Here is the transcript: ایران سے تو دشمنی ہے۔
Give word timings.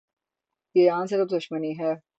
ایران 0.75 1.07
سے 1.07 1.17
تو 1.17 1.37
دشمنی 1.37 1.73
ہے۔ 1.79 1.93